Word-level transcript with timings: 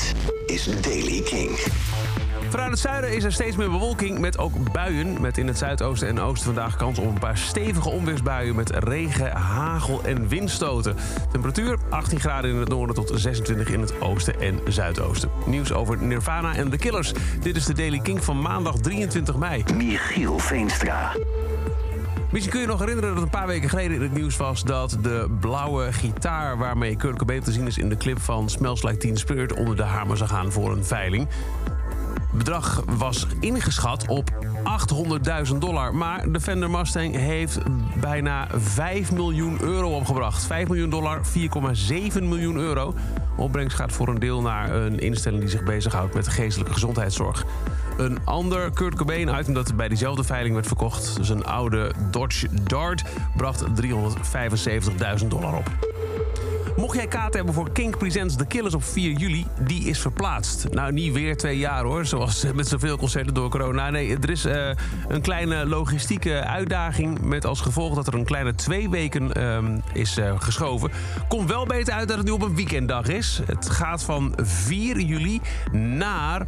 Dit 0.00 0.34
is 0.46 0.80
Daily 0.80 1.20
King. 1.22 1.58
Vanuit 2.48 2.70
het 2.70 2.78
zuiden 2.78 3.12
is 3.12 3.24
er 3.24 3.32
steeds 3.32 3.56
meer 3.56 3.70
bewolking 3.70 4.18
met 4.18 4.38
ook 4.38 4.72
buien. 4.72 5.20
Met 5.20 5.38
in 5.38 5.46
het 5.46 5.58
zuidoosten 5.58 6.08
en 6.08 6.20
oosten 6.20 6.44
vandaag 6.44 6.76
kans 6.76 6.98
op 6.98 7.06
een 7.06 7.18
paar 7.18 7.38
stevige 7.38 7.88
onweersbuien... 7.88 8.56
met 8.56 8.70
regen, 8.70 9.30
hagel 9.32 10.02
en 10.04 10.28
windstoten. 10.28 10.96
Temperatuur 11.32 11.78
18 11.90 12.20
graden 12.20 12.50
in 12.50 12.56
het 12.56 12.68
noorden 12.68 12.94
tot 12.94 13.12
26 13.14 13.68
in 13.68 13.80
het 13.80 14.00
oosten 14.00 14.40
en 14.40 14.60
zuidoosten. 14.68 15.30
Nieuws 15.46 15.72
over 15.72 16.02
Nirvana 16.02 16.54
en 16.54 16.70
The 16.70 16.76
Killers. 16.76 17.12
Dit 17.40 17.56
is 17.56 17.64
de 17.64 17.74
Daily 17.74 17.98
King 17.98 18.24
van 18.24 18.40
maandag 18.40 18.76
23 18.76 19.36
mei. 19.36 19.64
Michiel 19.76 20.38
Veenstra. 20.38 21.12
Misschien 22.30 22.52
kun 22.52 22.60
je 22.60 22.66
nog 22.66 22.78
herinneren 22.78 23.14
dat 23.14 23.22
een 23.22 23.30
paar 23.30 23.46
weken 23.46 23.68
geleden 23.68 23.96
in 23.96 24.02
het 24.02 24.12
nieuws 24.12 24.36
was... 24.36 24.64
dat 24.64 24.98
de 25.02 25.36
blauwe 25.40 25.92
gitaar 25.92 26.58
waarmee 26.58 26.96
Kurt 26.96 27.18
Cobain 27.18 27.42
te 27.42 27.52
zien 27.52 27.66
is 27.66 27.78
in 27.78 27.88
de 27.88 27.96
clip 27.96 28.20
van 28.20 28.50
Smells 28.50 28.82
Like 28.82 28.96
Teen 28.96 29.16
Spirit... 29.16 29.52
onder 29.52 29.76
de 29.76 29.82
hamer 29.82 30.16
zou 30.16 30.30
gaan 30.30 30.52
voor 30.52 30.72
een 30.72 30.84
veiling. 30.84 31.28
Het 32.14 32.38
bedrag 32.38 32.82
was 32.86 33.26
ingeschat 33.40 34.08
op 34.08 34.30
800.000 35.50 35.56
dollar. 35.58 35.94
Maar 35.94 36.32
de 36.32 36.40
Fender 36.40 36.70
Mustang 36.70 37.14
heeft 37.14 37.58
bijna 38.00 38.48
5 38.54 39.12
miljoen 39.12 39.60
euro 39.60 39.96
opgebracht. 39.96 40.46
5 40.46 40.68
miljoen 40.68 40.90
dollar, 40.90 41.20
4,7 41.24 42.22
miljoen 42.22 42.56
euro. 42.56 42.94
Opbrengst 43.36 43.76
gaat 43.76 43.92
voor 43.92 44.08
een 44.08 44.18
deel 44.18 44.40
naar 44.40 44.74
een 44.74 44.98
instelling 44.98 45.40
die 45.40 45.50
zich 45.50 45.64
bezighoudt 45.64 46.14
met 46.14 46.28
geestelijke 46.28 46.72
gezondheidszorg. 46.72 47.44
Een 48.00 48.18
ander 48.24 48.70
Kurt 48.70 48.94
Cobain 48.94 49.40
item 49.40 49.54
dat 49.54 49.76
bij 49.76 49.88
diezelfde 49.88 50.24
veiling 50.24 50.54
werd 50.54 50.66
verkocht... 50.66 51.18
zijn 51.20 51.44
oude 51.44 51.92
Dodge 52.10 52.48
Dart, 52.62 53.02
bracht 53.36 53.64
375.000 55.20 55.26
dollar 55.28 55.56
op. 55.56 55.70
Mocht 56.76 56.96
jij 56.96 57.06
kaart 57.06 57.34
hebben 57.34 57.54
voor 57.54 57.72
Kink 57.72 57.98
Presents 57.98 58.36
The 58.36 58.46
Killers 58.46 58.74
op 58.74 58.84
4 58.84 59.10
juli, 59.10 59.46
die 59.66 59.84
is 59.84 60.00
verplaatst. 60.00 60.68
Nou, 60.70 60.92
niet 60.92 61.12
weer 61.12 61.36
twee 61.36 61.58
jaar 61.58 61.84
hoor, 61.84 62.06
zoals 62.06 62.44
met 62.54 62.68
zoveel 62.68 62.96
concerten 62.96 63.34
door 63.34 63.50
corona. 63.50 63.90
Nee, 63.90 64.18
er 64.18 64.30
is 64.30 64.46
uh, 64.46 64.70
een 65.08 65.20
kleine 65.20 65.66
logistieke 65.66 66.44
uitdaging... 66.44 67.20
met 67.20 67.46
als 67.46 67.60
gevolg 67.60 67.94
dat 67.94 68.06
er 68.06 68.14
een 68.14 68.24
kleine 68.24 68.54
twee 68.54 68.90
weken 68.90 69.30
uh, 69.36 69.58
is 69.92 70.18
uh, 70.18 70.32
geschoven. 70.38 70.90
Komt 71.28 71.48
wel 71.48 71.66
beter 71.66 71.94
uit 71.94 72.08
dat 72.08 72.16
het 72.16 72.26
nu 72.26 72.32
op 72.32 72.42
een 72.42 72.56
weekenddag 72.56 73.08
is. 73.08 73.40
Het 73.46 73.70
gaat 73.70 74.02
van 74.02 74.34
4 74.42 75.00
juli 75.00 75.40
naar 75.72 76.46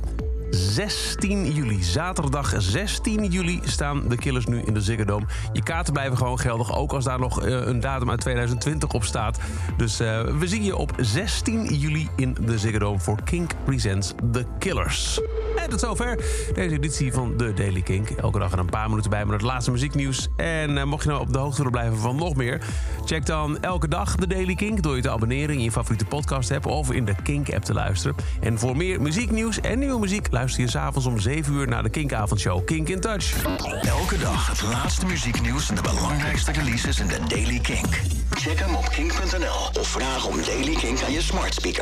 16 0.52 1.52
juli. 1.52 1.82
Zaterdag 1.82 2.54
16 2.58 3.24
juli 3.24 3.60
staan 3.64 4.08
de 4.08 4.16
Killers 4.16 4.46
nu 4.46 4.62
in 4.64 4.74
de 4.74 4.80
Ziggo 4.80 5.04
Dome. 5.04 5.26
Je 5.52 5.62
kaarten 5.62 5.92
blijven 5.92 6.16
gewoon 6.16 6.38
geldig, 6.38 6.76
ook 6.76 6.92
als 6.92 7.04
daar 7.04 7.18
nog 7.18 7.44
uh, 7.44 7.66
een 7.66 7.80
datum 7.80 8.10
uit 8.10 8.20
2020 8.20 8.92
op 8.92 9.04
staat. 9.04 9.38
Dus 9.76 10.00
uh, 10.00 10.20
we 10.22 10.46
zien 10.46 10.64
je 10.64 10.76
op 10.76 10.92
16 10.96 11.74
juli 11.74 12.08
in 12.16 12.36
de 12.40 12.58
Ziggo 12.58 12.78
Dome 12.78 12.98
voor 12.98 13.22
Kink 13.24 13.52
Presents 13.64 14.12
The 14.32 14.46
Killers. 14.58 15.20
En 15.56 15.70
tot 15.70 15.80
zover 15.80 16.16
deze 16.54 16.74
editie 16.74 17.12
van 17.12 17.36
de 17.36 17.52
Daily 17.52 17.82
Kink. 17.82 18.10
Elke 18.10 18.38
dag 18.38 18.52
er 18.52 18.58
een 18.58 18.66
paar 18.66 18.88
minuten 18.88 19.10
bij 19.10 19.24
met 19.24 19.32
het 19.32 19.42
laatste 19.42 19.70
muzieknieuws. 19.70 20.28
En 20.36 20.70
uh, 20.70 20.84
mocht 20.84 21.02
je 21.02 21.08
nou 21.08 21.20
op 21.20 21.32
de 21.32 21.38
hoogte 21.38 21.56
willen 21.56 21.72
blijven 21.72 21.98
van 21.98 22.16
nog 22.16 22.34
meer... 22.34 22.60
check 23.04 23.26
dan 23.26 23.60
elke 23.60 23.88
dag 23.88 24.16
de 24.16 24.26
Daily 24.26 24.54
Kink 24.54 24.82
door 24.82 24.96
je 24.96 25.02
te 25.02 25.10
abonneren 25.10 25.54
in 25.54 25.62
je 25.62 25.70
favoriete 25.70 26.04
podcast 26.04 26.50
app... 26.50 26.66
of 26.66 26.92
in 26.92 27.04
de 27.04 27.14
Kink-app 27.22 27.64
te 27.64 27.74
luisteren. 27.74 28.16
En 28.40 28.58
voor 28.58 28.76
meer 28.76 29.00
muzieknieuws 29.00 29.60
en 29.60 29.78
nieuwe 29.78 30.00
muziek... 30.00 30.30
luister 30.42 30.62
je 30.62 30.70
s'avonds 30.70 31.06
om 31.06 31.20
7 31.20 31.54
uur 31.54 31.68
naar 31.68 31.82
de 31.82 31.88
Kink-avondshow 31.88 32.64
Kink 32.64 32.88
in 32.88 33.00
Touch. 33.00 33.44
Elke 33.82 34.18
dag 34.18 34.48
het 34.48 34.62
laatste 34.62 35.06
muzieknieuws 35.06 35.68
en 35.68 35.74
de 35.74 35.82
belangrijkste 35.82 36.52
releases 36.52 37.00
in 37.00 37.06
de 37.06 37.18
Daily 37.28 37.58
Kink. 37.58 38.00
Check 38.30 38.58
hem 38.58 38.74
op 38.74 38.88
kink.nl 38.88 39.80
of 39.80 39.88
vraag 39.88 40.26
om 40.26 40.36
Daily 40.46 40.74
Kink 40.74 41.02
aan 41.02 41.12
je 41.12 41.22
smart 41.22 41.54
speaker. 41.54 41.80